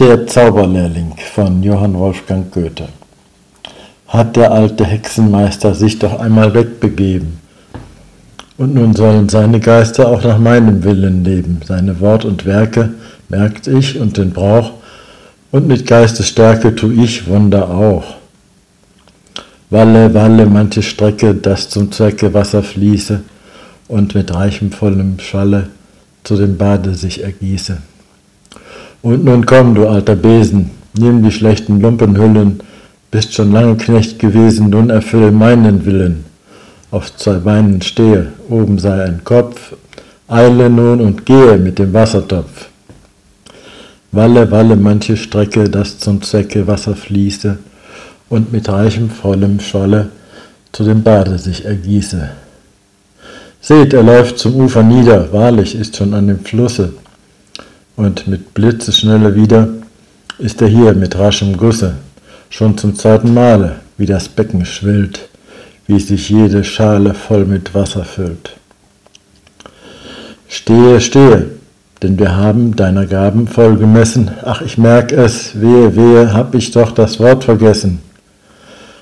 Der 0.00 0.26
Zauberlehrling 0.26 1.12
von 1.34 1.62
Johann 1.62 1.92
Wolfgang 1.92 2.50
Goethe. 2.50 2.88
Hat 4.08 4.34
der 4.34 4.50
alte 4.50 4.86
Hexenmeister 4.86 5.74
sich 5.74 5.98
doch 5.98 6.18
einmal 6.18 6.54
wegbegeben. 6.54 7.38
Und 8.56 8.72
nun 8.72 8.94
sollen 8.94 9.28
seine 9.28 9.60
Geister 9.60 10.08
auch 10.08 10.24
nach 10.24 10.38
meinem 10.38 10.84
Willen 10.84 11.22
leben. 11.22 11.60
Seine 11.66 12.00
Wort 12.00 12.24
und 12.24 12.46
Werke 12.46 12.94
merkt 13.28 13.66
ich 13.66 14.00
und 14.00 14.16
den 14.16 14.30
Brauch, 14.30 14.70
und 15.50 15.68
mit 15.68 15.86
Geistesstärke 15.86 16.74
tu 16.74 16.90
ich 16.90 17.28
Wunder 17.28 17.68
auch. 17.68 18.14
Walle, 19.68 20.14
walle 20.14 20.46
manche 20.46 20.82
Strecke, 20.82 21.34
dass 21.34 21.68
zum 21.68 21.92
Zwecke 21.92 22.32
Wasser 22.32 22.62
fließe 22.62 23.20
und 23.88 24.14
mit 24.14 24.32
reichem 24.32 24.72
vollem 24.72 25.18
Schalle 25.18 25.68
zu 26.24 26.36
dem 26.36 26.56
Bade 26.56 26.94
sich 26.94 27.22
ergieße. 27.22 27.82
Und 29.02 29.24
nun 29.24 29.46
komm, 29.46 29.74
du 29.74 29.88
alter 29.88 30.16
Besen, 30.16 30.70
nimm 30.94 31.22
die 31.22 31.32
schlechten 31.32 31.80
Lumpenhüllen, 31.80 32.60
bist 33.10 33.34
schon 33.34 33.52
lange 33.52 33.76
Knecht 33.76 34.18
gewesen, 34.18 34.70
nun 34.70 34.90
erfülle 34.90 35.32
meinen 35.32 35.84
Willen. 35.86 36.24
Auf 36.90 37.16
zwei 37.16 37.34
Beinen 37.34 37.80
stehe, 37.82 38.32
oben 38.48 38.78
sei 38.78 39.04
ein 39.04 39.22
Kopf, 39.24 39.74
eile 40.28 40.68
nun 40.68 41.00
und 41.00 41.24
gehe 41.24 41.56
mit 41.56 41.78
dem 41.78 41.92
Wassertopf. 41.92 42.68
Walle, 44.12 44.50
walle 44.50 44.76
manche 44.76 45.16
Strecke, 45.16 45.68
dass 45.68 45.98
zum 45.98 46.20
Zwecke 46.20 46.66
Wasser 46.66 46.96
fließe 46.96 47.58
und 48.28 48.52
mit 48.52 48.68
reichem, 48.68 49.08
vollem 49.08 49.60
Scholle 49.60 50.10
zu 50.72 50.84
dem 50.84 51.02
Bade 51.02 51.38
sich 51.38 51.64
ergieße. 51.64 52.30
Seht, 53.60 53.92
er 53.92 54.02
läuft 54.02 54.38
zum 54.38 54.56
Ufer 54.56 54.82
nieder, 54.82 55.32
wahrlich 55.32 55.74
ist 55.74 55.96
schon 55.96 56.14
an 56.14 56.28
dem 56.28 56.40
Flusse, 56.40 56.94
und 58.00 58.26
mit 58.26 58.54
Blitzesschnelle 58.54 59.34
wieder 59.34 59.68
ist 60.38 60.62
er 60.62 60.68
hier 60.68 60.94
mit 60.94 61.18
raschem 61.18 61.58
Gusse, 61.58 61.96
schon 62.48 62.78
zum 62.78 62.94
zweiten 62.94 63.34
Male, 63.34 63.76
wie 63.98 64.06
das 64.06 64.26
Becken 64.26 64.64
schwillt, 64.64 65.28
wie 65.86 66.00
sich 66.00 66.30
jede 66.30 66.64
Schale 66.64 67.12
voll 67.12 67.44
mit 67.44 67.74
Wasser 67.74 68.04
füllt. 68.04 68.56
Stehe, 70.48 70.98
stehe, 71.02 71.50
denn 72.02 72.18
wir 72.18 72.34
haben 72.34 72.74
deiner 72.74 73.04
Gaben 73.04 73.46
voll 73.46 73.76
gemessen. 73.76 74.30
Ach, 74.46 74.62
ich 74.62 74.78
merk 74.78 75.12
es, 75.12 75.60
wehe, 75.60 75.94
wehe, 75.94 76.32
hab 76.32 76.54
ich 76.54 76.70
doch 76.70 76.92
das 76.92 77.20
Wort 77.20 77.44
vergessen. 77.44 78.00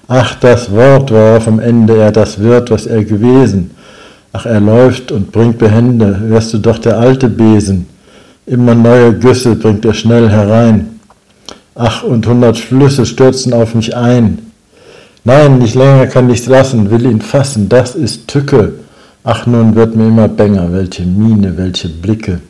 Ach, 0.08 0.34
das 0.40 0.72
Wort, 0.72 1.12
worauf 1.12 1.46
am 1.46 1.60
Ende 1.60 1.96
er 1.98 2.10
das 2.10 2.40
wird, 2.40 2.72
was 2.72 2.86
er 2.86 3.04
gewesen. 3.04 3.70
Ach, 4.32 4.44
er 4.44 4.60
läuft 4.60 5.12
und 5.12 5.30
bringt 5.30 5.58
behende, 5.58 6.18
wärst 6.24 6.52
du 6.52 6.58
doch 6.58 6.78
der 6.78 6.98
alte 6.98 7.28
Besen, 7.28 7.86
Immer 8.48 8.74
neue 8.74 9.12
Güsse 9.12 9.56
bringt 9.56 9.84
er 9.84 9.92
schnell 9.92 10.30
herein. 10.30 11.00
Ach, 11.74 12.02
und 12.02 12.26
hundert 12.26 12.56
Flüsse 12.56 13.04
stürzen 13.04 13.52
auf 13.52 13.74
mich 13.74 13.94
ein. 13.94 14.38
Nein, 15.22 15.58
nicht 15.58 15.74
länger 15.74 16.06
kann 16.06 16.30
ich's 16.30 16.46
lassen, 16.46 16.90
will 16.90 17.04
ihn 17.04 17.20
fassen, 17.20 17.68
das 17.68 17.94
ist 17.94 18.26
Tücke. 18.26 18.72
Ach, 19.22 19.44
nun 19.44 19.74
wird 19.74 19.94
mir 19.94 20.08
immer 20.08 20.28
bänger, 20.28 20.72
welche 20.72 21.02
Miene, 21.02 21.58
welche 21.58 21.90
Blicke. 21.90 22.40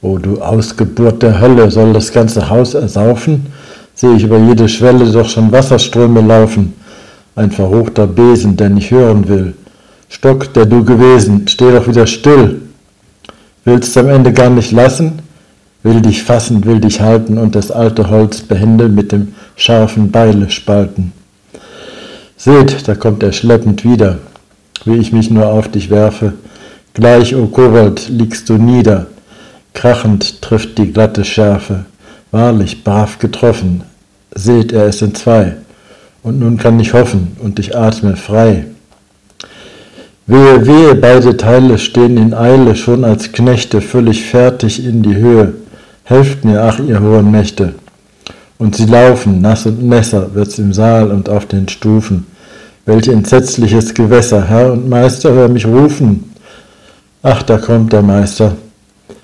O 0.00 0.16
du 0.16 0.40
Ausgeburt 0.40 1.22
der 1.22 1.38
Hölle, 1.38 1.70
soll 1.70 1.92
das 1.92 2.10
ganze 2.10 2.48
Haus 2.48 2.72
ersaufen? 2.72 3.48
Sehe 3.94 4.16
ich 4.16 4.24
über 4.24 4.38
jede 4.38 4.66
Schwelle 4.66 5.04
doch 5.12 5.28
schon 5.28 5.52
Wasserströme 5.52 6.22
laufen. 6.22 6.72
Ein 7.36 7.50
verruchter 7.50 8.06
Besen, 8.06 8.56
der 8.56 8.70
nicht 8.70 8.90
hören 8.90 9.28
will. 9.28 9.52
Stock, 10.08 10.54
der 10.54 10.64
du 10.64 10.82
gewesen, 10.82 11.46
steh 11.46 11.70
doch 11.70 11.86
wieder 11.86 12.06
still 12.06 12.62
willst 13.64 13.96
am 13.96 14.08
Ende 14.08 14.32
gar 14.32 14.50
nicht 14.50 14.72
lassen, 14.72 15.20
will 15.82 16.00
dich 16.00 16.22
fassen, 16.22 16.64
will 16.64 16.80
dich 16.80 17.00
halten 17.00 17.38
und 17.38 17.54
das 17.54 17.70
alte 17.70 18.08
Holz 18.10 18.40
behende 18.40 18.88
mit 18.88 19.12
dem 19.12 19.34
scharfen 19.56 20.10
Beile 20.10 20.50
spalten. 20.50 21.12
Seht, 22.36 22.88
da 22.88 22.94
kommt 22.94 23.22
er 23.22 23.32
schleppend 23.32 23.84
wieder, 23.84 24.18
wie 24.84 24.96
ich 24.96 25.12
mich 25.12 25.30
nur 25.30 25.46
auf 25.46 25.68
dich 25.68 25.90
werfe. 25.90 26.34
Gleich, 26.94 27.34
o 27.34 27.46
Kobold, 27.46 28.08
liegst 28.08 28.48
du 28.48 28.54
nieder, 28.54 29.06
krachend 29.74 30.42
trifft 30.42 30.78
die 30.78 30.92
glatte 30.92 31.24
Schärfe. 31.24 31.84
Wahrlich, 32.30 32.82
brav 32.82 33.18
getroffen, 33.18 33.82
seht, 34.34 34.72
er 34.72 34.86
ist 34.86 35.02
in 35.02 35.14
zwei, 35.14 35.56
und 36.22 36.38
nun 36.38 36.56
kann 36.56 36.80
ich 36.80 36.94
hoffen, 36.94 37.36
und 37.40 37.58
ich 37.58 37.76
atme 37.76 38.16
frei. 38.16 38.64
Wehe, 40.26 40.64
wehe, 40.66 40.94
beide 40.94 41.36
Teile 41.36 41.78
stehen 41.78 42.16
in 42.16 42.32
Eile, 42.32 42.76
schon 42.76 43.04
als 43.04 43.32
Knechte, 43.32 43.80
völlig 43.80 44.24
fertig 44.24 44.84
in 44.84 45.02
die 45.02 45.16
Höhe. 45.16 45.54
Helft 46.04 46.44
mir, 46.44 46.62
ach, 46.62 46.78
ihr 46.78 47.00
hohen 47.00 47.30
Mächte. 47.30 47.74
Und 48.56 48.76
sie 48.76 48.86
laufen, 48.86 49.40
nass 49.40 49.66
und 49.66 49.82
Messer 49.82 50.32
wird's 50.34 50.58
im 50.60 50.72
Saal 50.72 51.10
und 51.10 51.28
auf 51.28 51.46
den 51.46 51.68
Stufen. 51.68 52.26
Welch 52.86 53.08
entsetzliches 53.08 53.92
Gewässer, 53.94 54.44
Herr 54.48 54.72
und 54.72 54.88
Meister, 54.88 55.32
hör 55.32 55.48
mich 55.48 55.66
rufen. 55.66 56.32
Ach, 57.24 57.42
da 57.42 57.58
kommt 57.58 57.92
der 57.92 58.02
Meister. 58.02 58.56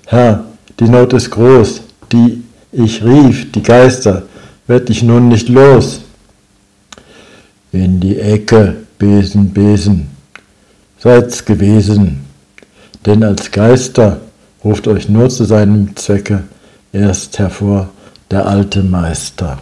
Herr, 0.07 0.45
die 0.81 0.89
Not 0.89 1.13
ist 1.13 1.31
groß, 1.31 1.81
die 2.11 2.43
ich 2.73 3.05
rief, 3.05 3.53
die 3.53 3.63
Geister, 3.63 4.25
werd 4.67 4.91
ich 4.91 5.05
nun 5.05 5.29
nicht 5.29 5.49
los. 5.49 6.01
In 7.71 8.01
die 8.01 8.19
Ecke, 8.19 8.77
Besen, 8.99 9.51
Besen, 9.51 10.18
seid's 10.99 11.45
gewesen, 11.45 12.25
denn 13.07 13.23
als 13.23 13.51
Geister 13.51 14.21
ruft 14.65 14.89
euch 14.89 15.09
nur 15.09 15.31
zu 15.31 15.45
seinem 15.45 15.97
Zwecke 15.97 16.45
erst 16.93 17.39
hervor 17.39 17.91
der 18.31 18.47
alte 18.47 18.83
Meister. 18.83 19.59